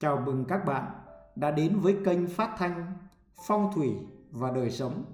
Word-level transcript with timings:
Chào 0.00 0.22
mừng 0.26 0.44
các 0.44 0.64
bạn 0.64 0.90
đã 1.36 1.50
đến 1.50 1.80
với 1.80 1.96
kênh 2.04 2.26
phát 2.26 2.54
thanh 2.58 2.92
Phong 3.46 3.72
thủy 3.74 3.96
và 4.30 4.50
đời 4.50 4.70
sống 4.70 5.04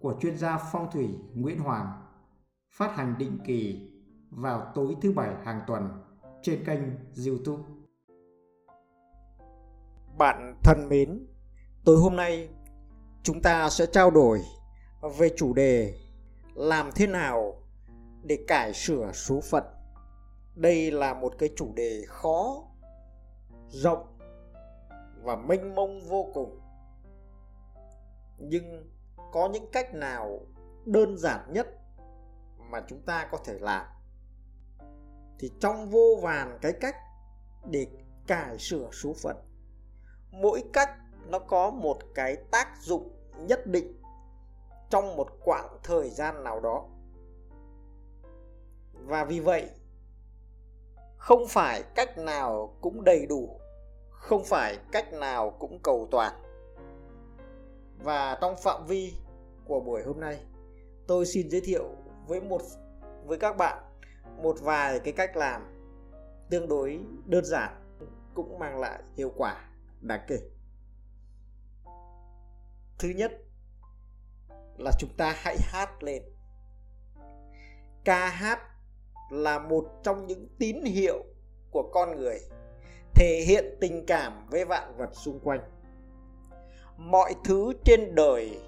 của 0.00 0.14
chuyên 0.20 0.38
gia 0.38 0.58
phong 0.72 0.90
thủy 0.92 1.08
Nguyễn 1.34 1.58
Hoàng, 1.58 2.02
phát 2.70 2.96
hành 2.96 3.14
định 3.18 3.38
kỳ 3.44 3.90
vào 4.30 4.72
tối 4.74 4.96
thứ 5.02 5.12
bảy 5.12 5.34
hàng 5.44 5.60
tuần 5.66 5.88
trên 6.42 6.64
kênh 6.64 6.80
YouTube. 7.26 7.62
Bạn 10.18 10.60
thân 10.64 10.88
mến, 10.88 11.26
tối 11.84 11.96
hôm 11.96 12.16
nay 12.16 12.48
chúng 13.22 13.42
ta 13.42 13.70
sẽ 13.70 13.86
trao 13.86 14.10
đổi 14.10 14.40
về 15.18 15.30
chủ 15.36 15.54
đề 15.54 15.94
làm 16.54 16.90
thế 16.94 17.06
nào 17.06 17.54
để 18.22 18.44
cải 18.48 18.72
sửa 18.74 19.12
số 19.12 19.40
phận. 19.50 19.64
Đây 20.54 20.90
là 20.90 21.14
một 21.14 21.32
cái 21.38 21.50
chủ 21.56 21.72
đề 21.76 22.02
khó, 22.08 22.64
rộng 23.68 24.15
và 25.26 25.36
mênh 25.36 25.74
mông 25.74 26.00
vô 26.00 26.30
cùng. 26.34 26.60
Nhưng 28.38 28.90
có 29.32 29.48
những 29.48 29.70
cách 29.72 29.94
nào 29.94 30.40
đơn 30.84 31.18
giản 31.18 31.52
nhất 31.52 31.66
mà 32.58 32.80
chúng 32.88 33.02
ta 33.02 33.28
có 33.30 33.38
thể 33.44 33.58
làm? 33.58 33.86
Thì 35.38 35.50
trong 35.60 35.90
vô 35.90 36.18
vàn 36.22 36.58
cái 36.62 36.72
cách 36.80 36.96
để 37.70 37.86
cải 38.26 38.58
sửa 38.58 38.90
số 38.92 39.12
phận, 39.22 39.36
mỗi 40.30 40.64
cách 40.72 40.90
nó 41.28 41.38
có 41.38 41.70
một 41.70 41.98
cái 42.14 42.36
tác 42.50 42.68
dụng 42.80 43.16
nhất 43.38 43.66
định 43.66 44.02
trong 44.90 45.16
một 45.16 45.28
quãng 45.44 45.78
thời 45.82 46.10
gian 46.10 46.44
nào 46.44 46.60
đó. 46.60 46.88
Và 48.92 49.24
vì 49.24 49.40
vậy, 49.40 49.70
không 51.16 51.48
phải 51.48 51.82
cách 51.94 52.18
nào 52.18 52.76
cũng 52.80 53.04
đầy 53.04 53.26
đủ 53.26 53.60
không 54.26 54.44
phải 54.44 54.78
cách 54.92 55.12
nào 55.12 55.50
cũng 55.50 55.78
cầu 55.82 56.08
toàn. 56.10 56.32
Và 57.98 58.38
trong 58.40 58.56
phạm 58.62 58.86
vi 58.86 59.14
của 59.64 59.80
buổi 59.80 60.02
hôm 60.02 60.20
nay, 60.20 60.38
tôi 61.06 61.26
xin 61.26 61.50
giới 61.50 61.60
thiệu 61.60 61.84
với 62.26 62.40
một, 62.40 62.62
với 63.24 63.38
các 63.38 63.56
bạn 63.56 63.84
một 64.42 64.56
vài 64.60 65.00
cái 65.00 65.12
cách 65.12 65.36
làm 65.36 65.62
tương 66.50 66.68
đối 66.68 67.00
đơn 67.24 67.44
giản 67.44 67.98
cũng 68.34 68.58
mang 68.58 68.80
lại 68.80 69.02
hiệu 69.16 69.32
quả 69.36 69.68
đáng 70.00 70.20
kể. 70.28 70.38
Thứ 72.98 73.08
nhất 73.08 73.32
là 74.78 74.90
chúng 74.98 75.10
ta 75.16 75.34
hãy 75.36 75.56
hát 75.60 76.02
lên. 76.02 76.22
Ca 78.04 78.28
hát 78.28 78.58
là 79.30 79.58
một 79.58 79.84
trong 80.02 80.26
những 80.26 80.48
tín 80.58 80.84
hiệu 80.84 81.24
của 81.70 81.90
con 81.92 82.16
người 82.16 82.40
thể 83.16 83.44
hiện 83.46 83.64
tình 83.80 84.06
cảm 84.06 84.46
với 84.50 84.64
vạn 84.64 84.96
vật 84.96 85.10
xung 85.12 85.40
quanh. 85.40 85.60
Mọi 86.96 87.34
thứ 87.44 87.72
trên 87.84 88.14
đời 88.14 88.60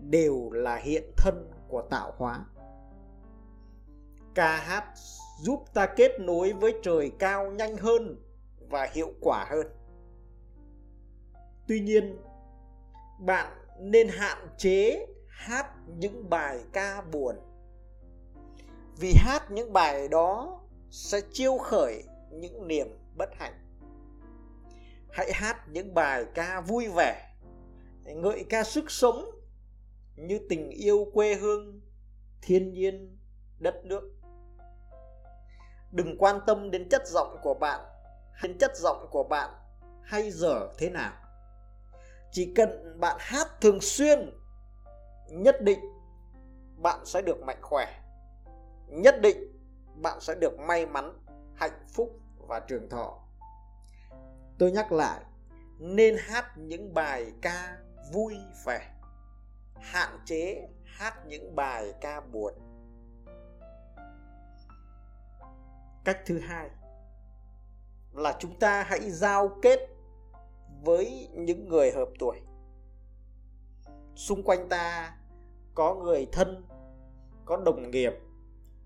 đều 0.00 0.50
là 0.52 0.76
hiện 0.76 1.04
thân 1.16 1.50
của 1.68 1.82
tạo 1.82 2.12
hóa. 2.16 2.44
Ca 4.34 4.56
hát 4.56 4.84
giúp 5.40 5.64
ta 5.74 5.86
kết 5.86 6.20
nối 6.20 6.52
với 6.52 6.74
trời 6.82 7.12
cao 7.18 7.50
nhanh 7.50 7.76
hơn 7.76 8.16
và 8.70 8.88
hiệu 8.92 9.12
quả 9.20 9.46
hơn. 9.50 9.66
Tuy 11.68 11.80
nhiên, 11.80 12.18
bạn 13.18 13.52
nên 13.80 14.08
hạn 14.08 14.48
chế 14.56 15.06
hát 15.28 15.66
những 15.86 16.30
bài 16.30 16.60
ca 16.72 17.02
buồn. 17.12 17.36
Vì 18.96 19.12
hát 19.16 19.50
những 19.50 19.72
bài 19.72 20.08
đó 20.08 20.60
sẽ 20.90 21.20
chiêu 21.32 21.58
khởi 21.58 22.02
những 22.30 22.68
niềm 22.68 22.86
bất 23.16 23.28
hạnh 23.34 23.65
hãy 25.16 25.32
hát 25.32 25.68
những 25.68 25.94
bài 25.94 26.24
ca 26.34 26.60
vui 26.60 26.88
vẻ, 26.88 27.34
ngợi 28.04 28.44
ca 28.48 28.64
sức 28.64 28.90
sống 28.90 29.24
như 30.16 30.40
tình 30.48 30.70
yêu 30.70 31.06
quê 31.14 31.34
hương, 31.34 31.80
thiên 32.42 32.72
nhiên, 32.72 33.18
đất 33.58 33.74
nước. 33.84 34.12
Đừng 35.92 36.16
quan 36.18 36.40
tâm 36.46 36.70
đến 36.70 36.88
chất 36.88 37.02
giọng 37.06 37.36
của 37.42 37.54
bạn, 37.54 37.80
đến 38.42 38.58
chất 38.58 38.76
giọng 38.76 39.08
của 39.10 39.24
bạn 39.24 39.50
hay 40.02 40.30
dở 40.30 40.68
thế 40.78 40.90
nào. 40.90 41.12
Chỉ 42.30 42.52
cần 42.56 43.00
bạn 43.00 43.16
hát 43.20 43.48
thường 43.60 43.80
xuyên, 43.80 44.30
nhất 45.28 45.62
định 45.62 45.80
bạn 46.76 47.06
sẽ 47.06 47.22
được 47.22 47.40
mạnh 47.42 47.62
khỏe. 47.62 48.00
Nhất 48.88 49.20
định 49.20 49.38
bạn 50.02 50.20
sẽ 50.20 50.34
được 50.34 50.58
may 50.58 50.86
mắn, 50.86 51.24
hạnh 51.54 51.86
phúc 51.92 52.20
và 52.48 52.60
trường 52.60 52.88
thọ 52.88 53.25
tôi 54.58 54.72
nhắc 54.72 54.92
lại, 54.92 55.20
nên 55.78 56.16
hát 56.18 56.58
những 56.58 56.94
bài 56.94 57.32
ca 57.42 57.78
vui 58.12 58.36
vẻ, 58.66 58.94
hạn 59.80 60.18
chế 60.24 60.68
hát 60.84 61.26
những 61.26 61.56
bài 61.56 61.94
ca 62.00 62.20
buồn. 62.20 62.52
Cách 66.04 66.18
thứ 66.26 66.38
hai 66.38 66.70
là 68.12 68.36
chúng 68.38 68.58
ta 68.58 68.82
hãy 68.82 69.10
giao 69.10 69.48
kết 69.62 69.80
với 70.84 71.28
những 71.32 71.68
người 71.68 71.92
hợp 71.92 72.08
tuổi. 72.18 72.40
Xung 74.14 74.42
quanh 74.42 74.68
ta 74.68 75.16
có 75.74 75.94
người 75.94 76.28
thân, 76.32 76.66
có 77.44 77.56
đồng 77.56 77.90
nghiệp, 77.90 78.12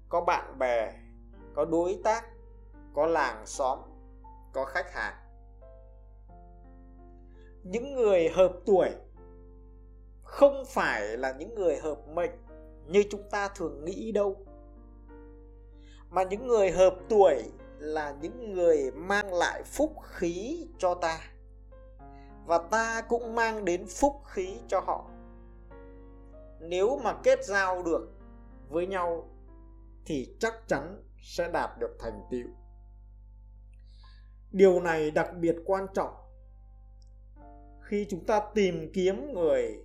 có 0.08 0.20
bạn 0.20 0.58
bè, 0.58 0.92
có 1.54 1.64
đối 1.64 2.00
tác, 2.04 2.24
có 2.94 3.06
làng 3.06 3.46
xóm, 3.46 3.78
có 4.52 4.64
khách 4.64 4.92
hàng 4.92 5.29
những 7.62 7.94
người 7.94 8.28
hợp 8.28 8.52
tuổi 8.66 8.90
không 10.22 10.64
phải 10.66 11.16
là 11.16 11.32
những 11.32 11.54
người 11.54 11.76
hợp 11.76 12.08
mệnh 12.08 12.30
như 12.86 13.04
chúng 13.10 13.22
ta 13.30 13.48
thường 13.48 13.84
nghĩ 13.84 14.12
đâu, 14.12 14.46
mà 16.10 16.22
những 16.22 16.46
người 16.46 16.70
hợp 16.70 16.94
tuổi 17.08 17.42
là 17.78 18.16
những 18.20 18.54
người 18.54 18.90
mang 18.90 19.34
lại 19.34 19.62
phúc 19.62 19.92
khí 20.02 20.68
cho 20.78 20.94
ta, 20.94 21.20
và 22.46 22.58
ta 22.58 23.02
cũng 23.08 23.34
mang 23.34 23.64
đến 23.64 23.86
phúc 23.86 24.12
khí 24.24 24.58
cho 24.68 24.80
họ. 24.80 25.10
Nếu 26.60 26.98
mà 26.98 27.16
kết 27.22 27.44
giao 27.44 27.82
được 27.82 28.08
với 28.68 28.86
nhau 28.86 29.28
thì 30.04 30.36
chắc 30.40 30.54
chắn 30.68 31.02
sẽ 31.22 31.50
đạt 31.52 31.70
được 31.78 31.96
thành 32.00 32.20
tựu. 32.30 32.48
Điều 34.52 34.80
này 34.80 35.10
đặc 35.10 35.30
biệt 35.40 35.56
quan 35.64 35.86
trọng 35.94 36.19
khi 37.90 38.06
chúng 38.10 38.24
ta 38.24 38.40
tìm 38.54 38.90
kiếm 38.94 39.32
người 39.34 39.84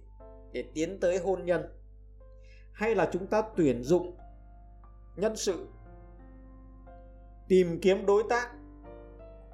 để 0.51 0.63
tiến 0.73 0.99
tới 0.99 1.17
hôn 1.17 1.45
nhân, 1.45 1.65
hay 2.73 2.95
là 2.95 3.09
chúng 3.11 3.27
ta 3.27 3.41
tuyển 3.55 3.83
dụng 3.83 4.17
nhân 5.15 5.35
sự, 5.35 5.67
tìm 7.47 7.79
kiếm 7.81 8.05
đối 8.05 8.23
tác, 8.29 8.51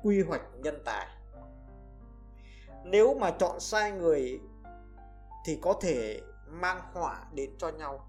quy 0.03 0.21
hoạch 0.21 0.41
nhân 0.57 0.81
tài. 0.85 1.07
Nếu 2.83 3.13
mà 3.13 3.31
chọn 3.31 3.59
sai 3.59 3.91
người 3.91 4.39
thì 5.45 5.59
có 5.61 5.73
thể 5.81 6.21
mang 6.47 6.81
họa 6.93 7.25
đến 7.33 7.49
cho 7.57 7.69
nhau. 7.69 8.07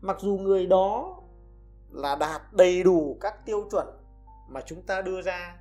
Mặc 0.00 0.16
dù 0.20 0.38
người 0.38 0.66
đó 0.66 1.20
là 1.90 2.16
đạt 2.16 2.42
đầy 2.52 2.82
đủ 2.82 3.18
các 3.20 3.46
tiêu 3.46 3.68
chuẩn 3.70 3.86
mà 4.48 4.60
chúng 4.66 4.82
ta 4.82 5.02
đưa 5.02 5.22
ra 5.22 5.56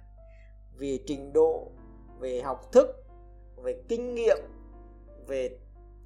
về 0.77 0.99
trình 1.05 1.33
độ, 1.33 1.71
về 2.19 2.41
học 2.41 2.71
thức 2.71 3.00
về 3.61 3.83
kinh 3.87 4.15
nghiệm 4.15 4.37
về 5.27 5.59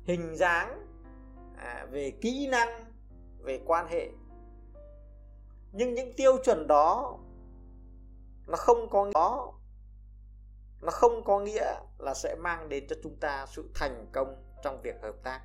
hình 0.04 0.36
dáng 0.36 0.88
à, 1.58 1.88
về 1.92 2.12
kỹ 2.22 2.48
năng 2.52 2.92
về 3.40 3.62
quan 3.66 3.88
hệ. 3.88 4.10
Nhưng 5.72 5.94
những 5.94 6.14
tiêu 6.18 6.38
chuẩn 6.44 6.68
đó 6.68 7.20
nó 8.48 8.56
không 8.58 8.90
có 8.90 9.12
đó 9.14 9.54
nó 10.82 10.92
không 10.92 11.24
có 11.24 11.40
nghĩa 11.40 11.74
là 12.00 12.14
sẽ 12.14 12.36
mang 12.36 12.70
đến 12.70 12.88
cho 12.90 12.96
chúng 13.04 13.16
ta 13.20 13.46
sự 13.46 13.70
thành 13.76 14.06
công 14.12 14.44
trong 14.64 14.82
việc 14.82 14.96
hợp 15.02 15.16
tác. 15.24 15.42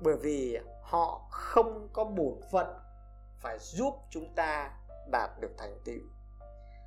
Bởi 0.00 0.16
vì 0.16 0.58
họ 0.82 1.26
không 1.30 1.88
có 1.92 2.04
bổn 2.04 2.40
phận 2.52 2.66
phải 3.38 3.58
giúp 3.58 3.94
chúng 4.10 4.34
ta 4.34 4.78
đạt 5.12 5.30
được 5.40 5.50
thành 5.58 5.78
tựu 5.84 6.00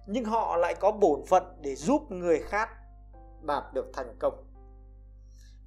nhưng 0.08 0.26
họ 0.26 0.56
lại 0.58 0.76
có 0.80 0.92
bổn 0.92 1.26
phận 1.26 1.44
để 1.62 1.76
giúp 1.76 2.12
người 2.12 2.40
khác 2.40 2.70
đạt 3.42 3.64
được 3.74 3.86
thành 3.94 4.16
công. 4.20 4.46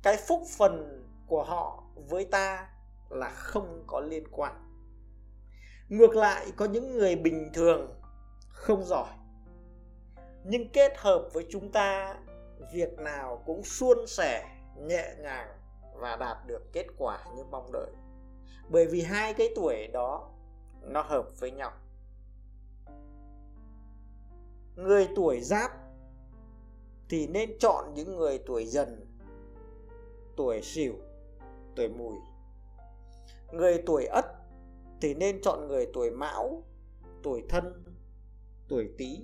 Cái 0.03 0.17
phúc 0.29 0.43
phần 0.59 1.05
của 1.27 1.45
họ 1.45 1.85
với 1.95 2.25
ta 2.25 2.69
là 3.11 3.31
không 3.31 3.85
có 3.87 4.01
liên 4.01 4.25
quan. 4.31 4.53
Ngược 5.89 6.17
lại, 6.17 6.53
có 6.57 6.65
những 6.65 6.93
người 6.99 7.17
bình 7.17 7.51
thường, 7.55 8.01
không 8.49 8.85
giỏi. 8.85 9.09
Nhưng 10.45 10.73
kết 10.73 10.93
hợp 10.97 11.29
với 11.33 11.47
chúng 11.51 11.73
ta, 11.73 12.17
việc 12.73 12.99
nào 12.99 13.43
cũng 13.47 13.63
suôn 13.63 14.07
sẻ, 14.07 14.57
nhẹ 14.77 15.15
nhàng 15.19 15.49
và 15.95 16.17
đạt 16.17 16.37
được 16.47 16.73
kết 16.73 16.87
quả 16.99 17.25
như 17.37 17.45
mong 17.45 17.73
đợi. 17.73 17.91
Bởi 18.69 18.87
vì 18.87 19.03
hai 19.03 19.35
cái 19.35 19.49
tuổi 19.57 19.87
đó, 19.87 20.31
nó 20.83 21.03
hợp 21.03 21.27
với 21.41 21.51
nhau 21.51 21.73
người 24.77 25.09
tuổi 25.17 25.41
giáp 25.41 25.71
thì 27.09 27.27
nên 27.27 27.59
chọn 27.59 27.95
những 27.95 28.17
người 28.17 28.39
tuổi 28.47 28.67
dần, 28.67 29.07
tuổi 30.37 30.63
sửu, 30.63 30.95
tuổi 31.77 31.89
mùi. 31.89 32.17
Người 33.53 33.83
tuổi 33.87 34.07
ất 34.07 34.27
thì 35.01 35.15
nên 35.15 35.43
chọn 35.43 35.69
người 35.69 35.87
tuổi 35.93 36.11
mão, 36.11 36.63
tuổi 37.23 37.45
thân, 37.49 37.85
tuổi 38.69 38.91
tý. 38.99 39.21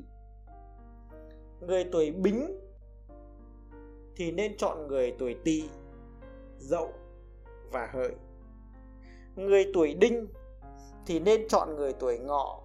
Người 1.61 1.85
tuổi 1.93 2.11
bính 2.11 2.61
thì 4.17 4.33
nên 4.33 4.57
chọn 4.57 4.87
người 4.87 5.15
tuổi 5.19 5.37
tỵ, 5.45 5.69
dậu 6.59 6.93
và 7.73 7.91
hợi. 7.93 8.15
Người 9.37 9.71
tuổi 9.75 9.95
đinh 9.95 10.27
thì 11.07 11.21
nên 11.21 11.49
chọn 11.49 11.77
người 11.77 11.93
tuổi 11.93 12.19
ngọ, 12.19 12.63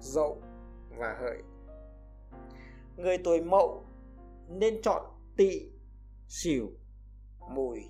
dậu 0.00 0.38
và 0.98 1.16
hợi 1.20 1.42
người 2.98 3.18
tuổi 3.18 3.40
mậu 3.40 3.84
nên 4.48 4.82
chọn 4.82 5.02
tỵ 5.36 5.70
sửu 6.28 6.70
mùi. 7.50 7.84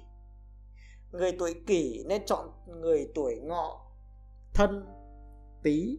Người 1.13 1.33
tuổi 1.39 1.55
kỷ 1.67 2.05
nên 2.09 2.27
chọn 2.27 2.49
người 2.67 3.13
tuổi 3.15 3.41
ngọ, 3.41 3.91
thân, 4.55 4.87
tý. 5.63 5.99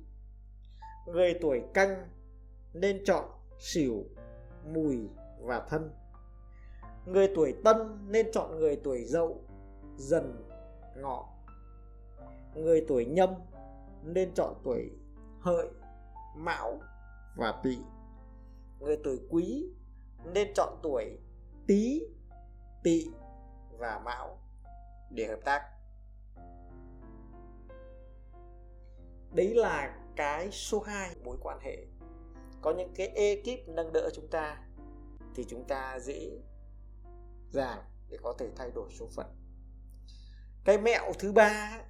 Người 1.08 1.34
tuổi 1.42 1.64
canh 1.74 2.10
nên 2.74 3.04
chọn 3.06 3.26
sửu 3.60 4.06
mùi 4.66 5.10
và 5.40 5.68
thân. 5.70 5.92
Người 7.06 7.32
tuổi 7.36 7.56
tân 7.64 7.78
nên 8.08 8.32
chọn 8.32 8.60
người 8.60 8.76
tuổi 8.84 9.04
dậu, 9.06 9.44
dần, 9.98 10.46
ngọ. 10.98 11.30
Người 12.56 12.86
tuổi 12.88 13.06
nhâm 13.06 13.30
nên 14.04 14.34
chọn 14.34 14.54
tuổi 14.64 14.92
hợi, 15.40 15.68
mão 16.36 16.80
và 17.38 17.62
tỵ 17.64 17.78
người 18.80 18.98
tuổi 19.04 19.20
quý 19.30 19.74
nên 20.34 20.54
chọn 20.56 20.80
tuổi 20.84 21.20
tý, 21.68 22.02
tỵ 22.84 23.08
và 23.80 24.02
mão 24.06 24.40
để 25.10 25.28
hợp 25.28 25.40
tác. 25.46 25.62
Đấy 29.32 29.54
là 29.54 30.00
cái 30.16 30.52
số 30.52 30.80
2 30.80 31.16
mối 31.24 31.38
quan 31.42 31.60
hệ. 31.62 31.86
Có 32.62 32.74
những 32.78 32.94
cái 32.96 33.08
ekip 33.08 33.68
nâng 33.68 33.92
đỡ 33.94 34.10
chúng 34.14 34.28
ta 34.32 34.64
thì 35.36 35.46
chúng 35.50 35.68
ta 35.68 36.00
dễ 36.00 36.42
dàng 37.52 37.84
để 38.10 38.18
có 38.24 38.36
thể 38.40 38.50
thay 38.56 38.72
đổi 38.76 38.90
số 39.00 39.08
phận. 39.16 39.28
Cái 40.66 40.78
mẹo 40.78 41.14
thứ 41.20 41.32
ba 41.32 41.82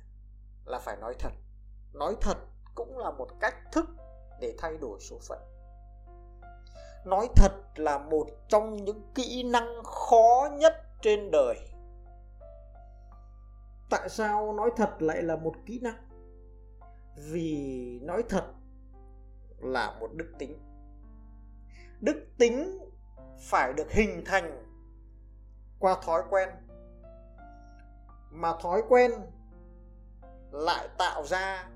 là 0.65 0.79
phải 0.79 0.97
nói 0.97 1.15
thật. 1.19 1.31
Nói 1.93 2.15
thật 2.21 2.37
cũng 2.75 2.97
là 2.97 3.11
một 3.11 3.27
cách 3.39 3.55
thức 3.71 3.85
để 4.41 4.55
thay 4.57 4.77
đổi 4.77 4.99
số 4.99 5.19
phận 5.27 5.39
nói 7.05 7.29
thật 7.35 7.51
là 7.75 7.97
một 7.97 8.27
trong 8.47 8.75
những 8.75 9.11
kỹ 9.15 9.43
năng 9.43 9.83
khó 9.83 10.49
nhất 10.59 10.73
trên 11.01 11.31
đời. 11.31 11.55
Tại 13.89 14.09
sao 14.09 14.53
nói 14.53 14.69
thật 14.75 15.01
lại 15.01 15.21
là 15.21 15.35
một 15.35 15.53
kỹ 15.65 15.79
năng? 15.83 16.09
Vì 17.31 17.99
nói 18.03 18.23
thật 18.29 18.45
là 19.57 19.97
một 19.99 20.09
đức 20.13 20.33
tính. 20.39 20.59
Đức 22.01 22.27
tính 22.37 22.79
phải 23.39 23.73
được 23.73 23.91
hình 23.91 24.23
thành 24.25 24.65
qua 25.79 25.95
thói 26.05 26.23
quen. 26.29 26.49
Mà 28.31 28.53
thói 28.61 28.81
quen 28.89 29.11
lại 30.51 30.89
tạo 30.97 31.23
ra 31.23 31.69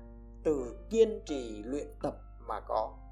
từ 0.44 0.78
kiên 0.90 1.22
trì 1.26 1.62
luyện 1.62 1.86
tập 2.02 2.14
mà 2.40 2.60
có 2.60 3.03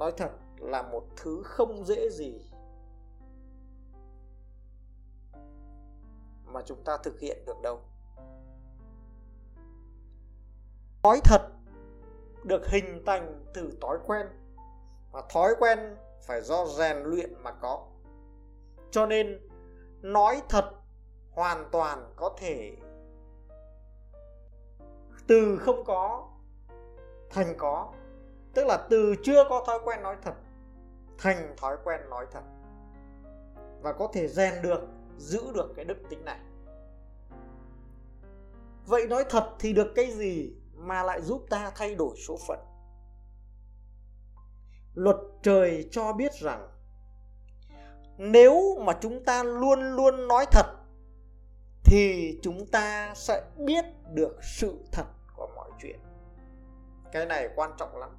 nói 0.00 0.12
thật 0.16 0.30
là 0.58 0.82
một 0.82 1.04
thứ 1.16 1.42
không 1.44 1.84
dễ 1.84 2.08
gì 2.10 2.46
mà 6.44 6.62
chúng 6.66 6.84
ta 6.84 6.98
thực 7.02 7.20
hiện 7.20 7.44
được 7.46 7.62
đâu. 7.62 7.80
Nói 11.02 11.20
thật, 11.24 11.48
được 12.44 12.66
hình 12.66 13.02
thành 13.06 13.44
từ 13.54 13.78
thói 13.80 13.98
quen 14.06 14.26
và 15.12 15.22
thói 15.28 15.54
quen 15.58 15.96
phải 16.22 16.42
do 16.42 16.66
rèn 16.66 16.96
luyện 16.96 17.42
mà 17.42 17.52
có. 17.52 17.86
Cho 18.90 19.06
nên, 19.06 19.48
nói 20.02 20.42
thật 20.48 20.70
hoàn 21.32 21.68
toàn 21.72 22.12
có 22.16 22.36
thể 22.38 22.76
từ 25.26 25.58
không 25.60 25.84
có 25.84 26.28
thành 27.30 27.54
có 27.58 27.92
tức 28.54 28.66
là 28.66 28.86
từ 28.90 29.14
chưa 29.22 29.44
có 29.48 29.64
thói 29.66 29.78
quen 29.84 30.02
nói 30.02 30.16
thật, 30.22 30.34
thành 31.18 31.54
thói 31.56 31.76
quen 31.84 32.00
nói 32.10 32.26
thật. 32.32 32.42
Và 33.80 33.92
có 33.92 34.08
thể 34.12 34.28
rèn 34.28 34.62
được, 34.62 34.80
giữ 35.16 35.52
được 35.54 35.72
cái 35.76 35.84
đức 35.84 35.98
tính 36.10 36.24
này. 36.24 36.40
Vậy 38.86 39.06
nói 39.06 39.24
thật 39.30 39.54
thì 39.58 39.72
được 39.72 39.92
cái 39.96 40.10
gì 40.10 40.56
mà 40.74 41.02
lại 41.02 41.22
giúp 41.22 41.46
ta 41.50 41.72
thay 41.74 41.94
đổi 41.94 42.16
số 42.28 42.38
phận? 42.48 42.58
Luật 44.94 45.16
trời 45.42 45.88
cho 45.90 46.12
biết 46.12 46.32
rằng, 46.32 46.68
nếu 48.18 48.78
mà 48.80 48.92
chúng 49.00 49.24
ta 49.24 49.42
luôn 49.42 49.96
luôn 49.96 50.28
nói 50.28 50.46
thật, 50.52 50.66
thì 51.84 52.38
chúng 52.42 52.66
ta 52.66 53.14
sẽ 53.14 53.42
biết 53.56 53.84
được 54.12 54.36
sự 54.42 54.78
thật 54.92 55.06
của 55.36 55.48
mọi 55.56 55.70
chuyện. 55.82 56.00
Cái 57.12 57.26
này 57.26 57.48
quan 57.56 57.70
trọng 57.78 57.96
lắm 57.96 58.10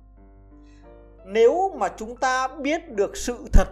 nếu 1.25 1.71
mà 1.75 1.89
chúng 1.97 2.17
ta 2.17 2.47
biết 2.47 2.89
được 2.89 3.17
sự 3.17 3.37
thật 3.53 3.67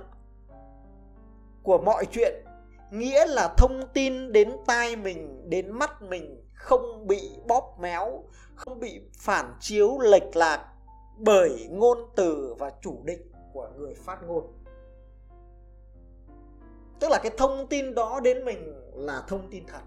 của 1.64 1.78
mọi 1.78 2.06
chuyện, 2.06 2.46
nghĩa 2.92 3.26
là 3.26 3.54
thông 3.58 3.88
tin 3.94 4.32
đến 4.32 4.52
tai 4.66 4.96
mình, 4.96 5.50
đến 5.50 5.72
mắt 5.72 6.02
mình 6.02 6.46
không 6.54 7.08
bị 7.08 7.30
bóp 7.48 7.78
méo, 7.80 8.24
không 8.56 8.80
bị 8.80 9.02
phản 9.18 9.54
chiếu 9.60 10.00
lệch 10.00 10.36
lạc 10.36 10.66
bởi 11.18 11.68
ngôn 11.70 11.98
từ 12.16 12.56
và 12.60 12.72
chủ 12.82 13.02
định 13.04 13.32
của 13.54 13.70
người 13.78 13.94
phát 13.96 14.24
ngôn. 14.28 14.44
Tức 17.00 17.10
là 17.12 17.20
cái 17.24 17.32
thông 17.38 17.68
tin 17.68 17.96
đó 17.96 18.20
đến 18.24 18.46
mình 18.46 18.74
là 18.94 19.24
thông 19.28 19.50
tin 19.52 19.66
thật. 19.66 19.82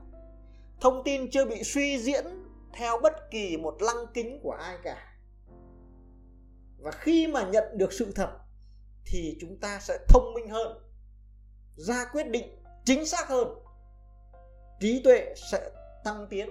Thông 0.80 1.02
tin 1.04 1.30
chưa 1.30 1.44
bị 1.44 1.62
suy 1.62 1.98
diễn 1.98 2.24
theo 2.72 2.98
bất 3.02 3.30
kỳ 3.30 3.56
một 3.56 3.82
lăng 3.82 4.06
kính 4.14 4.40
của 4.42 4.52
ai 4.52 4.78
cả 4.82 5.11
và 6.82 6.90
khi 6.90 7.26
mà 7.26 7.42
nhận 7.42 7.78
được 7.78 7.92
sự 7.92 8.12
thật, 8.14 8.38
thì 9.06 9.36
chúng 9.40 9.58
ta 9.60 9.78
sẽ 9.80 9.98
thông 10.08 10.34
minh 10.34 10.48
hơn, 10.48 10.78
ra 11.76 12.04
quyết 12.12 12.30
định 12.30 12.58
chính 12.84 13.06
xác 13.06 13.28
hơn, 13.28 13.48
trí 14.80 15.02
tuệ 15.04 15.34
sẽ 15.50 15.70
tăng 16.04 16.26
tiến. 16.30 16.50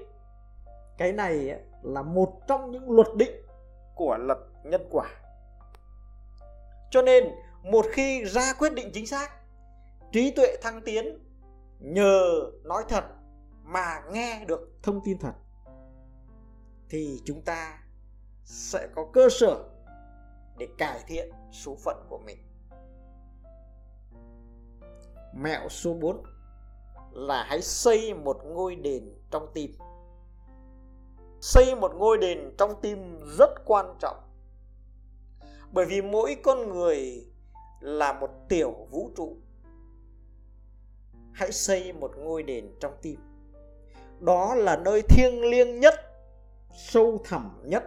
Cái 0.98 1.12
này 1.12 1.60
là 1.84 2.02
một 2.02 2.40
trong 2.48 2.72
những 2.72 2.92
luật 2.92 3.08
định 3.16 3.46
của 3.96 4.18
luật 4.18 4.38
nhân 4.64 4.88
quả. 4.92 5.10
Cho 6.92 7.02
nên, 7.02 7.32
một 7.64 7.86
khi 7.92 8.26
ra 8.26 8.54
quyết 8.54 8.74
định 8.74 8.92
chính 8.94 9.08
xác, 9.08 9.30
trí 10.12 10.32
tuệ 10.32 10.58
thăng 10.62 10.82
tiến 10.86 11.20
nhờ 11.80 12.52
nói 12.64 12.84
thật 12.90 13.04
mà 13.64 14.02
nghe 14.12 14.46
được 14.48 14.70
thông 14.84 15.02
tin 15.04 15.18
thật, 15.20 15.34
thì 16.90 17.22
chúng 17.26 17.42
ta 17.42 17.80
sẽ 18.44 18.88
có 18.96 19.06
cơ 19.14 19.30
sở 19.30 19.64
để 20.58 20.68
cải 20.78 21.00
thiện 21.08 21.30
số 21.52 21.76
phận 21.76 22.06
của 22.10 22.20
mình. 22.26 22.38
Mẹo 25.34 25.70
số 25.70 25.94
4 25.94 26.24
là 27.12 27.44
hãy 27.44 27.62
xây 27.62 28.14
một 28.14 28.38
ngôi 28.46 28.76
đền 28.76 29.14
trong 29.32 29.48
tim. 29.54 29.72
Xây 31.42 31.76
một 31.76 31.92
ngôi 31.96 32.18
đền 32.18 32.56
trong 32.58 32.82
tim 32.82 33.20
rất 33.38 33.50
quan 33.66 33.96
trọng, 34.00 34.18
bởi 35.72 35.86
vì 35.86 36.02
mỗi 36.02 36.36
con 36.44 36.70
người 36.70 37.26
là 37.80 38.14
một 38.14 38.30
tiểu 38.50 38.88
vũ 38.92 39.12
trụ. 39.16 39.38
Hãy 41.34 41.52
xây 41.52 41.94
một 41.94 42.12
ngôi 42.18 42.44
đền 42.44 42.76
trong 42.80 42.94
tim. 43.02 43.20
Đó 44.20 44.56
là 44.56 44.78
nơi 44.78 45.02
thiêng 45.02 45.42
liêng 45.42 45.80
nhất, 45.80 45.96
sâu 46.74 47.20
thẳm 47.24 47.62
nhất, 47.64 47.84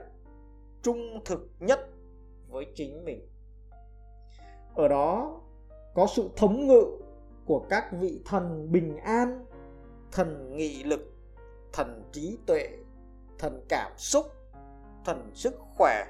trung 0.83 1.21
thực 1.25 1.50
nhất 1.61 1.93
với 2.64 2.75
chính 2.76 3.04
mình. 3.04 3.28
Ở 4.75 4.88
đó 4.88 5.40
có 5.94 6.06
sự 6.16 6.30
thống 6.37 6.66
ngự 6.66 6.85
của 7.44 7.66
các 7.71 7.85
vị 8.00 8.21
thần 8.25 8.73
bình 8.73 8.97
an, 8.97 9.47
thần 10.12 10.56
nghị 10.56 10.85
lực, 10.85 11.12
thần 11.73 12.02
trí 12.12 12.38
tuệ, 12.47 12.68
thần 13.38 13.64
cảm 13.68 13.92
xúc, 13.97 14.26
thần 15.04 15.30
sức 15.35 15.54
khỏe, 15.76 16.04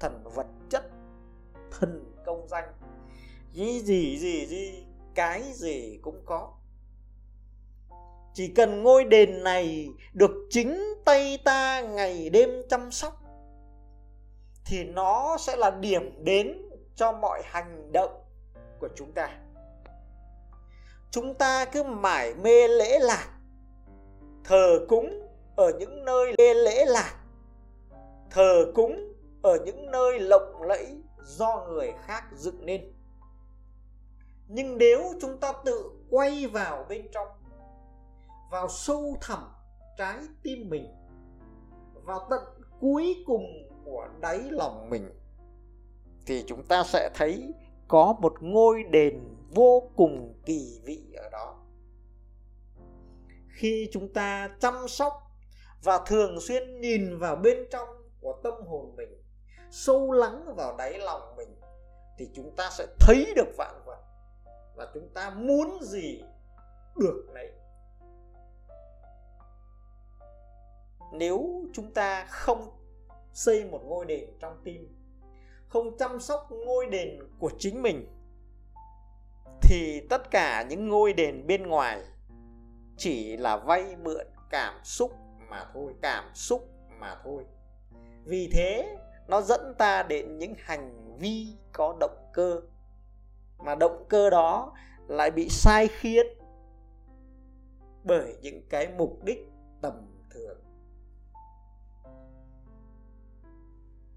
thần 0.00 0.24
vật 0.34 0.46
chất, 0.70 0.84
thần 1.70 2.14
công 2.26 2.48
danh. 2.48 2.72
Gì 3.52 3.80
gì 3.80 4.18
gì 4.18 4.46
gì, 4.46 4.86
cái 5.14 5.42
gì 5.52 5.98
cũng 6.02 6.22
có. 6.24 6.52
Chỉ 8.34 8.48
cần 8.48 8.82
ngôi 8.82 9.04
đền 9.04 9.42
này 9.42 9.88
được 10.12 10.46
chính 10.50 10.78
tay 11.04 11.38
ta 11.44 11.80
ngày 11.80 12.30
đêm 12.30 12.50
chăm 12.68 12.90
sóc 12.90 13.23
thì 14.66 14.84
nó 14.84 15.36
sẽ 15.38 15.56
là 15.56 15.70
điểm 15.70 16.24
đến 16.24 16.62
cho 16.94 17.12
mọi 17.12 17.42
hành 17.44 17.92
động 17.92 18.24
của 18.80 18.88
chúng 18.94 19.12
ta. 19.12 19.38
Chúng 21.10 21.34
ta 21.34 21.64
cứ 21.64 21.82
mải 21.82 22.34
mê 22.34 22.68
lễ 22.68 22.98
lạc, 22.98 23.28
thờ 24.44 24.86
cúng 24.88 25.28
ở 25.56 25.72
những 25.78 26.04
nơi 26.04 26.32
lê 26.38 26.54
lễ 26.54 26.84
lạc, 26.84 27.14
thờ 28.30 28.72
cúng 28.74 29.12
ở 29.42 29.58
những 29.64 29.90
nơi 29.90 30.18
lộng 30.18 30.62
lẫy 30.62 31.02
do 31.22 31.66
người 31.68 31.92
khác 32.06 32.24
dựng 32.34 32.66
nên. 32.66 32.92
Nhưng 34.48 34.78
nếu 34.78 35.12
chúng 35.20 35.40
ta 35.40 35.52
tự 35.64 35.90
quay 36.10 36.46
vào 36.46 36.86
bên 36.88 37.08
trong, 37.12 37.28
vào 38.50 38.68
sâu 38.68 39.16
thẳm 39.20 39.52
trái 39.98 40.18
tim 40.42 40.70
mình, 40.70 40.94
vào 41.94 42.26
tận 42.30 42.40
cuối 42.80 43.24
cùng 43.26 43.44
của 43.84 44.08
đáy 44.20 44.40
lòng 44.50 44.90
mình, 44.90 45.10
thì 46.26 46.44
chúng 46.46 46.66
ta 46.66 46.84
sẽ 46.84 47.10
thấy 47.14 47.54
có 47.88 48.14
một 48.20 48.34
ngôi 48.40 48.82
đền 48.90 49.36
vô 49.54 49.90
cùng 49.96 50.40
kỳ 50.46 50.80
vị 50.84 51.14
ở 51.16 51.28
đó. 51.30 51.60
Khi 53.48 53.88
chúng 53.92 54.12
ta 54.12 54.56
chăm 54.60 54.88
sóc 54.88 55.12
và 55.82 56.00
thường 56.06 56.40
xuyên 56.40 56.80
nhìn 56.80 57.18
vào 57.18 57.36
bên 57.36 57.58
trong 57.70 57.88
của 58.20 58.40
tâm 58.44 58.54
hồn 58.66 58.96
mình, 58.96 59.22
sâu 59.70 60.12
lắng 60.12 60.54
vào 60.56 60.76
đáy 60.76 60.98
lòng 60.98 61.36
mình, 61.36 61.60
thì 62.18 62.30
chúng 62.34 62.56
ta 62.56 62.70
sẽ 62.70 62.86
thấy 63.00 63.32
được 63.36 63.56
vạn 63.56 63.82
vật 63.86 64.04
và 64.76 64.90
chúng 64.94 65.08
ta 65.14 65.30
muốn 65.30 65.78
gì 65.82 66.22
được 66.96 67.26
đấy 67.34 67.52
nếu 71.12 71.64
chúng 71.72 71.92
ta 71.94 72.26
không 72.30 72.70
xây 73.34 73.64
một 73.64 73.80
ngôi 73.84 74.04
đền 74.04 74.28
trong 74.40 74.60
tim. 74.64 74.96
Không 75.68 75.96
chăm 75.98 76.20
sóc 76.20 76.48
ngôi 76.66 76.86
đền 76.86 77.18
của 77.38 77.50
chính 77.58 77.82
mình, 77.82 78.06
thì 79.62 80.06
tất 80.10 80.30
cả 80.30 80.66
những 80.68 80.88
ngôi 80.88 81.12
đền 81.12 81.46
bên 81.46 81.62
ngoài 81.62 82.02
chỉ 82.96 83.36
là 83.36 83.56
vay 83.56 83.96
mượn 83.96 84.26
cảm 84.50 84.74
xúc 84.84 85.12
mà 85.48 85.70
thôi, 85.74 85.94
cảm 86.02 86.24
xúc 86.34 86.68
mà 86.98 87.20
thôi. 87.24 87.44
Vì 88.24 88.48
thế, 88.52 88.96
nó 89.28 89.40
dẫn 89.40 89.74
ta 89.78 90.02
đến 90.02 90.38
những 90.38 90.54
hành 90.58 91.16
vi 91.18 91.46
có 91.72 91.96
động 92.00 92.30
cơ, 92.32 92.60
mà 93.58 93.74
động 93.74 94.04
cơ 94.08 94.30
đó 94.30 94.72
lại 95.08 95.30
bị 95.30 95.48
sai 95.48 95.88
khiết 95.88 96.26
bởi 98.04 98.36
những 98.42 98.62
cái 98.68 98.88
mục 98.98 99.24
đích 99.24 99.48
tầm 99.82 99.92
thường. 100.30 100.63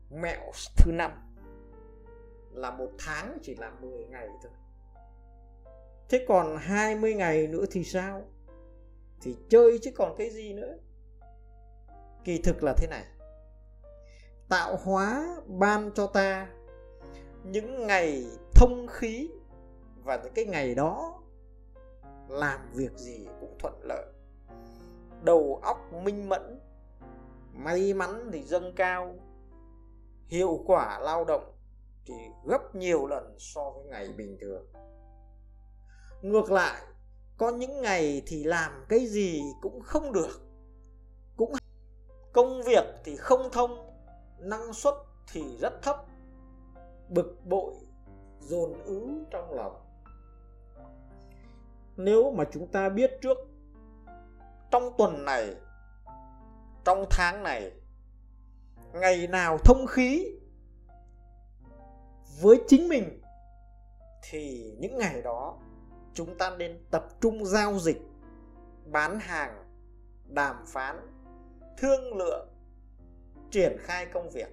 Mẹo 0.10 0.52
thứ 0.78 0.92
năm. 0.92 1.12
Là 2.52 2.72
một 2.72 2.90
tháng 3.00 3.38
chỉ 3.42 3.56
là 3.56 3.72
10 3.82 4.06
ngày 4.06 4.28
thôi. 4.44 4.52
Thế 6.10 6.26
còn 6.28 6.58
20 6.58 7.14
ngày 7.14 7.48
nữa 7.48 7.66
thì 7.72 7.84
sao? 7.84 8.22
Thì 9.22 9.38
chơi 9.50 9.80
chứ 9.82 9.92
còn 9.96 10.16
cái 10.18 10.30
gì 10.30 10.54
nữa? 10.54 10.78
Kỳ 12.24 12.42
thực 12.42 12.64
là 12.64 12.74
thế 12.78 12.88
này. 12.88 13.04
Tạo 14.50 14.78
hóa 14.84 15.36
ban 15.48 15.92
cho 15.96 16.08
ta 16.08 16.48
những 17.44 17.88
ngày 17.88 18.26
thông 18.56 18.88
khí 18.88 19.30
và 20.04 20.20
những 20.24 20.34
cái 20.34 20.46
ngày 20.46 20.76
đó 20.76 21.22
làm 22.28 22.60
việc 22.74 22.92
gì 22.98 23.28
cũng 23.40 23.56
thuận 23.60 23.74
lợi. 23.84 24.06
Đầu 25.24 25.60
óc 25.64 25.94
minh 26.04 26.30
mẫn, 26.30 26.60
may 27.54 27.94
mắn 27.94 28.30
thì 28.34 28.44
dâng 28.44 28.74
cao 28.76 29.16
hiệu 30.28 30.64
quả 30.66 31.00
lao 31.00 31.26
động 31.26 31.54
thì 32.06 32.14
gấp 32.46 32.76
nhiều 32.76 33.08
lần 33.08 33.36
so 33.40 33.70
với 33.70 33.84
ngày 33.86 34.08
bình 34.18 34.38
thường. 34.42 34.66
Ngược 36.22 36.52
lại, 36.52 36.82
có 37.38 37.52
những 37.52 37.82
ngày 37.82 38.22
thì 38.28 38.44
làm 38.44 38.86
cái 38.90 39.08
gì 39.08 39.42
cũng 39.62 39.82
không 39.82 40.14
được, 40.14 40.42
cũng 41.38 41.54
công 42.34 42.62
việc 42.64 42.84
thì 43.04 43.16
không 43.16 43.50
thông, 43.52 43.94
năng 44.40 44.74
suất 44.74 44.94
thì 45.32 45.58
rất 45.58 45.82
thấp, 45.82 46.06
bực 47.10 47.46
bội, 47.46 47.74
dồn 48.40 48.84
ứ 48.84 49.26
trong 49.32 49.54
lòng. 49.54 49.76
Nếu 51.98 52.32
mà 52.32 52.44
chúng 52.52 52.68
ta 52.68 52.90
biết 52.90 53.12
trước, 53.22 53.38
trong 54.72 54.94
tuần 54.98 55.26
này, 55.26 55.56
trong 56.86 57.06
tháng 57.10 57.44
này 57.44 57.72
ngày 58.94 59.28
nào 59.28 59.58
thông 59.58 59.88
khí 59.88 60.34
với 62.42 62.62
chính 62.68 62.88
mình, 62.88 63.22
thì 64.30 64.76
những 64.80 64.98
ngày 64.98 65.22
đó 65.22 65.60
chúng 66.14 66.38
ta 66.38 66.56
nên 66.56 66.86
tập 66.92 67.08
trung 67.22 67.46
giao 67.46 67.80
dịch, 67.80 68.02
bán 68.86 69.20
hàng, 69.20 69.64
đàm 70.26 70.56
phán, 70.68 70.96
thương 71.78 72.18
lượng, 72.18 72.50
triển 73.52 73.78
khai 73.80 74.06
công 74.06 74.30
việc 74.30 74.48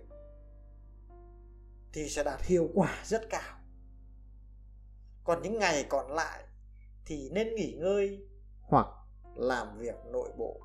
thì 1.92 2.08
sẽ 2.08 2.24
đạt 2.24 2.42
hiệu 2.42 2.68
quả 2.74 3.02
rất 3.04 3.22
cao. 3.30 3.58
Còn 5.24 5.42
những 5.42 5.58
ngày 5.58 5.86
còn 5.88 6.10
lại 6.10 6.44
thì 7.06 7.30
nên 7.32 7.54
nghỉ 7.54 7.72
ngơi 7.72 8.28
hoặc 8.60 8.86
làm 9.36 9.78
việc 9.78 9.94
nội 10.06 10.32
bộ 10.36 10.63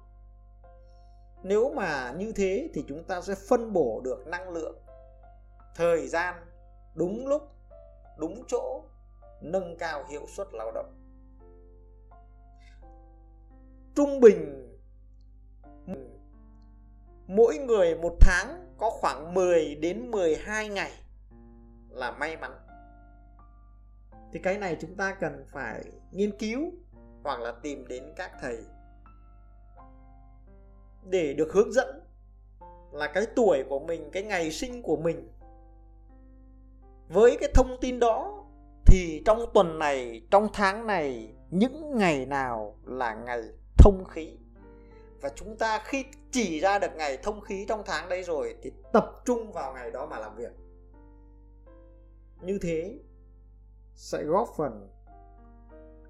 nếu 1.43 1.73
mà 1.73 2.13
như 2.17 2.33
thế 2.35 2.69
thì 2.73 2.83
chúng 2.87 3.03
ta 3.03 3.21
sẽ 3.21 3.35
phân 3.49 3.73
bổ 3.73 4.01
được 4.03 4.27
năng 4.27 4.49
lượng, 4.49 4.77
thời 5.75 6.07
gian 6.07 6.35
đúng 6.95 7.27
lúc, 7.27 7.41
đúng 8.17 8.43
chỗ, 8.47 8.83
nâng 9.41 9.77
cao 9.77 10.05
hiệu 10.09 10.25
suất 10.35 10.47
lao 10.53 10.71
động. 10.71 10.95
Trung 13.95 14.19
bình, 14.19 14.69
mỗi 17.27 17.57
người 17.57 17.95
một 17.95 18.15
tháng 18.19 18.75
có 18.77 18.89
khoảng 18.89 19.33
10 19.33 19.75
đến 19.75 20.11
12 20.11 20.69
ngày 20.69 20.91
là 21.89 22.11
may 22.11 22.37
mắn. 22.37 22.51
Thì 24.33 24.39
cái 24.43 24.57
này 24.57 24.77
chúng 24.81 24.95
ta 24.95 25.17
cần 25.19 25.45
phải 25.47 25.83
nghiên 26.11 26.37
cứu 26.37 26.59
hoặc 27.23 27.39
là 27.39 27.53
tìm 27.63 27.87
đến 27.87 28.13
các 28.15 28.31
thầy 28.41 28.57
để 31.09 31.33
được 31.33 31.53
hướng 31.53 31.71
dẫn 31.71 32.01
là 32.91 33.07
cái 33.07 33.25
tuổi 33.35 33.63
của 33.69 33.79
mình, 33.79 34.09
cái 34.11 34.23
ngày 34.23 34.51
sinh 34.51 34.81
của 34.81 34.97
mình. 34.97 35.29
Với 37.09 37.37
cái 37.39 37.49
thông 37.53 37.77
tin 37.81 37.99
đó 37.99 38.45
thì 38.85 39.21
trong 39.25 39.45
tuần 39.53 39.79
này, 39.79 40.21
trong 40.31 40.47
tháng 40.53 40.87
này, 40.87 41.33
những 41.49 41.97
ngày 41.97 42.25
nào 42.25 42.79
là 42.85 43.13
ngày 43.13 43.41
thông 43.77 44.03
khí? 44.05 44.37
Và 45.21 45.29
chúng 45.35 45.57
ta 45.57 45.81
khi 45.85 46.05
chỉ 46.31 46.59
ra 46.59 46.79
được 46.79 46.95
ngày 46.95 47.17
thông 47.17 47.41
khí 47.41 47.65
trong 47.67 47.83
tháng 47.85 48.09
đấy 48.09 48.23
rồi 48.23 48.55
thì 48.61 48.71
tập 48.93 49.21
trung 49.25 49.51
vào 49.51 49.73
ngày 49.73 49.91
đó 49.91 50.05
mà 50.05 50.19
làm 50.19 50.35
việc. 50.35 50.51
Như 52.41 52.59
thế 52.61 52.99
sẽ 53.95 54.23
góp 54.23 54.49
phần 54.57 54.89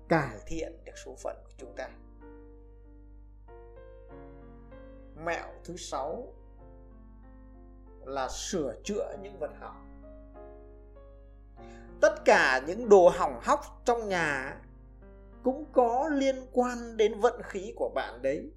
cải 0.09 0.37
thiện 0.47 0.73
được 0.85 0.97
số 1.05 1.15
phận 1.23 1.35
của 1.45 1.53
chúng 1.57 1.75
ta. 1.75 1.89
Mẹo 5.25 5.47
thứ 5.63 5.77
sáu 5.77 6.33
là 8.05 8.29
sửa 8.29 8.75
chữa 8.83 9.17
những 9.21 9.39
vật 9.39 9.51
hỏng. 9.59 9.85
Tất 12.01 12.25
cả 12.25 12.61
những 12.67 12.89
đồ 12.89 13.09
hỏng 13.09 13.39
hóc 13.43 13.81
trong 13.85 14.09
nhà 14.09 14.61
cũng 15.43 15.65
có 15.71 16.09
liên 16.13 16.35
quan 16.51 16.97
đến 16.97 17.19
vận 17.19 17.41
khí 17.43 17.73
của 17.75 17.91
bạn 17.95 18.21
đấy. 18.21 18.51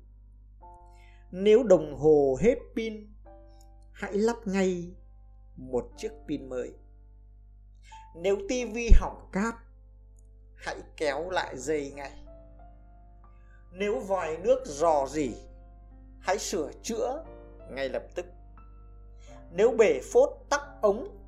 Nếu 1.30 1.62
đồng 1.62 1.96
hồ 1.96 2.36
hết 2.40 2.58
pin, 2.76 3.14
hãy 3.92 4.12
lắp 4.12 4.36
ngay 4.44 4.94
một 5.56 5.90
chiếc 5.96 6.12
pin 6.28 6.48
mới. 6.48 6.74
Nếu 8.16 8.36
tivi 8.48 8.90
hỏng 9.00 9.28
cáp, 9.32 9.54
hãy 10.56 10.76
kéo 10.96 11.30
lại 11.30 11.58
dây 11.58 11.92
ngay. 11.96 12.12
Nếu 13.72 14.00
vòi 14.00 14.36
nước 14.36 14.62
rò 14.64 15.06
rỉ 15.06 15.34
hãy 16.22 16.38
sửa 16.38 16.70
chữa 16.82 17.24
ngay 17.70 17.88
lập 17.88 18.02
tức. 18.14 18.26
Nếu 19.50 19.76
bể 19.78 20.00
phốt 20.12 20.28
tắc 20.50 20.60
ống, 20.82 21.18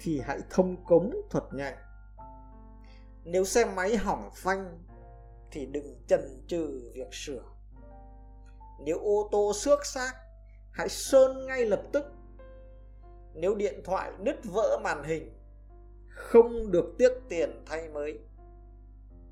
thì 0.00 0.20
hãy 0.20 0.40
thông 0.50 0.84
cống 0.84 1.10
thuật 1.30 1.44
nhanh 1.52 1.76
nếu 3.24 3.44
xe 3.44 3.64
máy 3.64 3.96
hỏng 3.96 4.30
phanh, 4.34 4.78
thì 5.50 5.66
đừng 5.66 6.02
chần 6.06 6.44
chừ 6.46 6.90
việc 6.94 7.14
sửa. 7.14 7.42
Nếu 8.84 8.98
ô 8.98 9.28
tô 9.32 9.52
xước 9.54 9.86
xác, 9.86 10.12
hãy 10.72 10.88
sơn 10.88 11.46
ngay 11.46 11.64
lập 11.64 11.82
tức. 11.92 12.04
Nếu 13.34 13.54
điện 13.54 13.80
thoại 13.84 14.12
nứt 14.18 14.36
vỡ 14.44 14.78
màn 14.82 15.04
hình, 15.04 15.32
không 16.08 16.70
được 16.70 16.94
tiếc 16.98 17.12
tiền 17.28 17.64
thay 17.66 17.88
mới. 17.88 18.18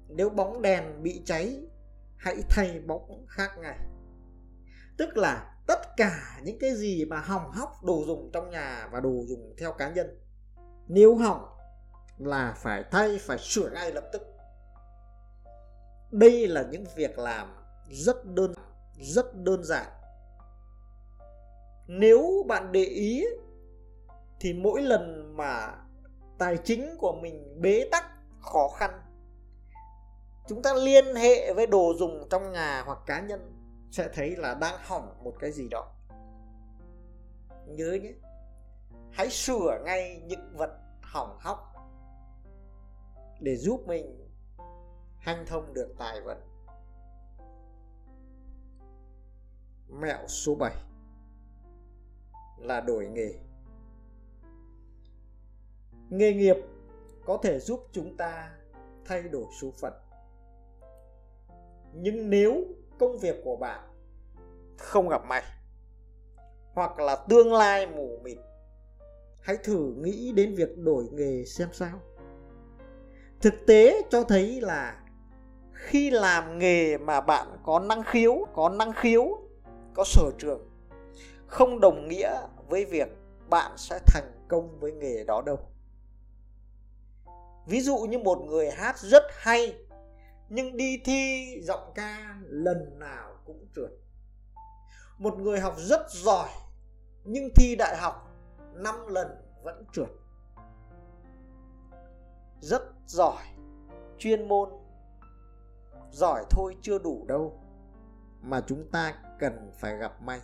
Nếu 0.08 0.30
bóng 0.30 0.62
đèn 0.62 1.02
bị 1.02 1.22
cháy, 1.24 1.66
hãy 2.16 2.36
thay 2.48 2.80
bóng 2.86 3.26
khác 3.28 3.50
ngay 3.58 3.78
tức 5.00 5.16
là 5.16 5.54
tất 5.66 5.96
cả 5.96 6.40
những 6.42 6.58
cái 6.58 6.74
gì 6.74 7.04
mà 7.04 7.20
hỏng 7.20 7.50
hóc 7.50 7.84
đồ 7.84 8.04
dùng 8.06 8.30
trong 8.32 8.50
nhà 8.50 8.88
và 8.92 9.00
đồ 9.00 9.10
dùng 9.26 9.54
theo 9.58 9.72
cá 9.72 9.90
nhân, 9.90 10.20
nếu 10.88 11.14
hỏng 11.16 11.44
là 12.18 12.54
phải 12.56 12.84
thay, 12.90 13.18
phải 13.20 13.38
sửa 13.38 13.70
ngay 13.70 13.92
lập 13.92 14.04
tức. 14.12 14.22
Đây 16.10 16.46
là 16.46 16.62
những 16.70 16.84
việc 16.96 17.18
làm 17.18 17.54
rất 17.90 18.24
đơn 18.24 18.54
rất 19.00 19.34
đơn 19.34 19.64
giản. 19.64 19.86
Nếu 21.86 22.44
bạn 22.48 22.72
để 22.72 22.84
ý 22.84 23.24
thì 24.40 24.52
mỗi 24.52 24.82
lần 24.82 25.36
mà 25.36 25.74
tài 26.38 26.56
chính 26.64 26.96
của 26.98 27.18
mình 27.22 27.60
bế 27.60 27.88
tắc, 27.92 28.04
khó 28.40 28.68
khăn, 28.78 28.90
chúng 30.48 30.62
ta 30.62 30.74
liên 30.74 31.14
hệ 31.14 31.52
với 31.52 31.66
đồ 31.66 31.92
dùng 31.98 32.28
trong 32.30 32.52
nhà 32.52 32.82
hoặc 32.86 32.98
cá 33.06 33.20
nhân 33.20 33.59
sẽ 33.90 34.08
thấy 34.12 34.36
là 34.36 34.54
đang 34.54 34.80
hỏng 34.82 35.24
một 35.24 35.34
cái 35.40 35.52
gì 35.52 35.68
đó. 35.70 35.92
Nhớ 37.66 37.98
nhé. 38.02 38.12
Hãy 39.12 39.30
sửa 39.30 39.82
ngay 39.84 40.22
những 40.26 40.56
vật 40.56 40.70
hỏng 41.02 41.38
hóc 41.40 41.72
để 43.40 43.56
giúp 43.56 43.84
mình 43.86 44.28
hanh 45.18 45.46
thông 45.46 45.74
được 45.74 45.94
tài 45.98 46.20
vận. 46.20 46.38
Mẹo 49.88 50.26
số 50.26 50.54
7 50.54 50.74
là 52.58 52.80
đổi 52.80 53.06
nghề. 53.06 53.34
Nghề 56.10 56.32
nghiệp 56.32 56.56
có 57.24 57.38
thể 57.42 57.58
giúp 57.58 57.86
chúng 57.92 58.16
ta 58.16 58.56
thay 59.04 59.22
đổi 59.22 59.44
số 59.60 59.70
phận. 59.80 59.92
Nhưng 61.94 62.30
nếu 62.30 62.64
công 63.00 63.18
việc 63.18 63.40
của 63.44 63.56
bạn 63.56 63.80
không 64.78 65.08
gặp 65.08 65.22
may, 65.24 65.42
hoặc 66.74 66.98
là 66.98 67.16
tương 67.28 67.52
lai 67.52 67.86
mù 67.86 68.18
mịt, 68.22 68.38
hãy 69.40 69.56
thử 69.56 69.94
nghĩ 69.96 70.32
đến 70.32 70.54
việc 70.54 70.78
đổi 70.78 71.08
nghề 71.12 71.44
xem 71.44 71.68
sao. 71.72 72.00
Thực 73.40 73.54
tế 73.66 74.02
cho 74.10 74.22
thấy 74.22 74.60
là 74.60 75.00
khi 75.72 76.10
làm 76.10 76.58
nghề 76.58 76.98
mà 76.98 77.20
bạn 77.20 77.46
có 77.64 77.78
năng 77.78 78.02
khiếu, 78.02 78.46
có 78.54 78.68
năng 78.68 78.92
khiếu, 78.92 79.38
có 79.94 80.04
sở 80.04 80.30
trường, 80.38 80.70
không 81.46 81.80
đồng 81.80 82.08
nghĩa 82.08 82.40
với 82.68 82.84
việc 82.84 83.08
bạn 83.50 83.72
sẽ 83.76 83.98
thành 84.06 84.46
công 84.48 84.80
với 84.80 84.92
nghề 84.92 85.24
đó 85.24 85.42
đâu. 85.46 85.58
Ví 87.66 87.80
dụ 87.80 87.98
như 87.98 88.18
một 88.18 88.38
người 88.38 88.70
hát 88.70 88.98
rất 88.98 89.22
hay 89.30 89.74
nhưng 90.50 90.76
đi 90.76 91.02
thi 91.04 91.54
giọng 91.62 91.92
ca 91.94 92.36
lần 92.42 92.98
nào 92.98 93.36
cũng 93.44 93.66
trượt. 93.76 93.90
Một 95.18 95.38
người 95.38 95.60
học 95.60 95.74
rất 95.78 96.10
giỏi, 96.10 96.48
nhưng 97.24 97.48
thi 97.56 97.76
đại 97.78 97.96
học 97.96 98.30
5 98.74 99.06
lần 99.08 99.28
vẫn 99.62 99.84
trượt. 99.92 100.08
Rất 102.60 102.82
giỏi, 103.06 103.42
chuyên 104.18 104.48
môn. 104.48 104.70
Giỏi 106.10 106.44
thôi 106.50 106.76
chưa 106.82 106.98
đủ 106.98 107.24
đâu, 107.28 107.60
mà 108.40 108.60
chúng 108.66 108.90
ta 108.92 109.14
cần 109.38 109.72
phải 109.74 109.96
gặp 109.96 110.22
may. 110.22 110.40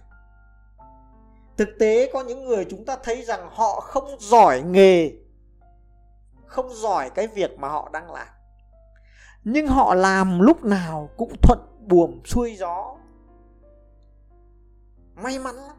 Thực 1.57 1.69
tế 1.79 2.11
có 2.13 2.23
những 2.23 2.45
người 2.45 2.67
chúng 2.71 2.85
ta 2.85 2.97
thấy 3.03 3.23
rằng 3.23 3.49
họ 3.51 3.81
không 3.81 4.17
giỏi 4.21 4.63
nghề, 4.63 5.13
không 6.47 6.73
giỏi 6.73 7.11
cái 7.11 7.27
việc 7.27 7.59
mà 7.59 7.69
họ 7.69 7.91
đang 7.93 8.13
làm 8.13 8.36
nhưng 9.49 9.67
họ 9.67 9.95
làm 9.95 10.41
lúc 10.41 10.65
nào 10.65 11.11
cũng 11.17 11.33
thuận 11.43 11.59
buồm 11.89 12.23
xuôi 12.25 12.57
gió. 12.57 12.97
May 15.15 15.39
mắn 15.39 15.55
lắm. 15.55 15.77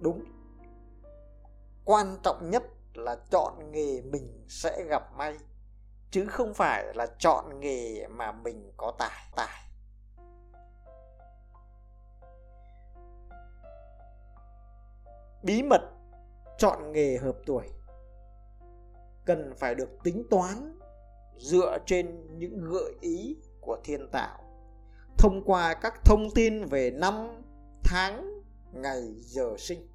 Đúng. 0.00 0.24
Quan 1.84 2.16
trọng 2.22 2.50
nhất 2.50 2.62
là 2.94 3.16
chọn 3.30 3.70
nghề 3.70 4.02
mình 4.02 4.44
sẽ 4.48 4.84
gặp 4.88 5.02
may, 5.16 5.38
chứ 6.10 6.26
không 6.26 6.54
phải 6.54 6.94
là 6.94 7.06
chọn 7.18 7.60
nghề 7.60 8.06
mà 8.06 8.32
mình 8.32 8.72
có 8.76 8.92
tài 8.98 9.22
tài. 9.36 9.62
Bí 15.42 15.62
mật 15.62 15.82
chọn 16.58 16.92
nghề 16.92 17.18
hợp 17.18 17.36
tuổi 17.46 17.70
cần 19.24 19.54
phải 19.56 19.74
được 19.74 19.88
tính 20.04 20.26
toán 20.30 20.74
dựa 21.38 21.78
trên 21.86 22.38
những 22.38 22.64
gợi 22.70 22.94
ý 23.00 23.36
của 23.60 23.78
thiên 23.84 24.08
tạo. 24.12 24.38
Thông 25.18 25.42
qua 25.44 25.74
các 25.74 26.04
thông 26.04 26.30
tin 26.34 26.64
về 26.64 26.90
năm, 26.90 27.42
tháng, 27.84 28.40
ngày, 28.72 29.14
giờ 29.20 29.54
sinh. 29.58 29.88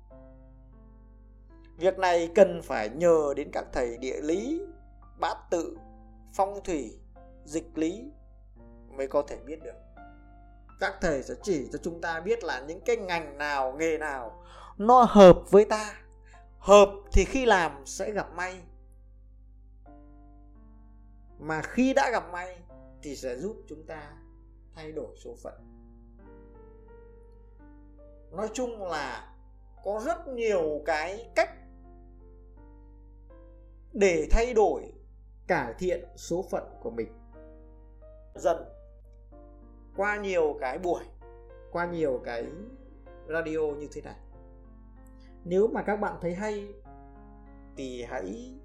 Việc 1.77 1.97
này 1.97 2.29
cần 2.35 2.61
phải 2.63 2.89
nhờ 2.89 3.33
đến 3.35 3.49
các 3.53 3.65
thầy 3.73 3.97
địa 3.97 4.21
lý, 4.21 4.61
bát 5.19 5.37
tự, 5.51 5.77
phong 6.33 6.63
thủy, 6.63 6.99
dịch 7.45 7.77
lý 7.77 8.11
mới 8.97 9.07
có 9.07 9.21
thể 9.27 9.37
biết 9.45 9.63
được. 9.63 9.75
Các 10.79 10.93
thầy 11.01 11.23
sẽ 11.23 11.33
chỉ 11.43 11.67
cho 11.71 11.79
chúng 11.83 12.01
ta 12.01 12.19
biết 12.19 12.43
là 12.43 12.59
những 12.59 12.81
cái 12.81 12.97
ngành 12.97 13.37
nào, 13.37 13.75
nghề 13.79 13.97
nào 13.97 14.43
nó 14.77 15.05
hợp 15.09 15.51
với 15.51 15.65
ta. 15.65 15.93
Hợp 16.59 16.89
thì 17.11 17.25
khi 17.25 17.45
làm 17.45 17.71
sẽ 17.85 18.11
gặp 18.11 18.27
may 18.35 18.61
mà 21.39 21.61
khi 21.61 21.93
đã 21.93 22.09
gặp 22.11 22.31
may 22.31 22.57
thì 23.01 23.15
sẽ 23.15 23.37
giúp 23.37 23.57
chúng 23.67 23.83
ta 23.87 24.13
thay 24.75 24.91
đổi 24.91 25.15
số 25.23 25.35
phận. 25.43 25.53
Nói 28.31 28.49
chung 28.53 28.81
là 28.81 29.35
có 29.83 30.01
rất 30.05 30.27
nhiều 30.27 30.81
cái 30.85 31.31
cách 31.35 31.49
để 33.93 34.27
thay 34.31 34.53
đổi, 34.53 34.93
cải 35.47 35.73
thiện 35.79 36.05
số 36.15 36.45
phận 36.51 36.63
của 36.81 36.91
mình. 36.91 37.07
Dần 38.35 38.57
qua 39.95 40.17
nhiều 40.17 40.57
cái 40.61 40.77
buổi, 40.77 41.03
qua 41.71 41.85
nhiều 41.85 42.21
cái 42.25 42.45
radio 43.27 43.59
như 43.59 43.87
thế 43.91 44.01
này. 44.01 44.19
Nếu 45.43 45.67
mà 45.67 45.83
các 45.83 45.95
bạn 45.95 46.17
thấy 46.21 46.35
hay 46.35 46.67
thì 47.77 48.03
hãy 48.03 48.55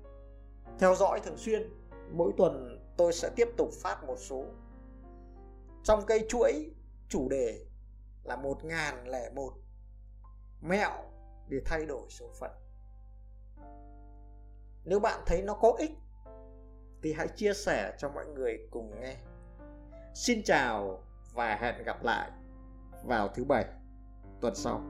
theo 0.78 0.94
dõi 0.94 1.20
thường 1.24 1.36
xuyên 1.36 1.62
mỗi 2.12 2.32
tuần 2.36 2.80
tôi 2.96 3.12
sẽ 3.12 3.30
tiếp 3.36 3.48
tục 3.56 3.68
phát 3.82 4.04
một 4.06 4.16
số. 4.18 4.44
Trong 5.82 6.06
cây 6.06 6.26
chuỗi 6.28 6.70
chủ 7.08 7.28
đề 7.28 7.66
là 8.22 8.36
một 8.36 8.64
ngàn 8.64 9.08
lẻ 9.08 9.30
một, 9.34 9.52
mẹo 10.60 10.92
để 11.48 11.58
thay 11.64 11.86
đổi 11.86 12.06
số 12.10 12.26
phận. 12.40 12.50
Nếu 14.84 15.00
bạn 15.00 15.20
thấy 15.26 15.42
nó 15.42 15.54
có 15.54 15.72
ích 15.78 15.90
thì 17.02 17.12
hãy 17.12 17.28
chia 17.28 17.54
sẻ 17.54 17.94
cho 17.98 18.08
mọi 18.08 18.26
người 18.26 18.68
cùng 18.70 19.00
nghe. 19.00 19.16
Xin 20.14 20.42
chào 20.44 21.02
và 21.34 21.56
hẹn 21.60 21.82
gặp 21.84 22.02
lại 22.02 22.30
vào 23.04 23.28
thứ 23.28 23.44
bảy 23.44 23.64
tuần 24.40 24.54
sau. 24.54 24.82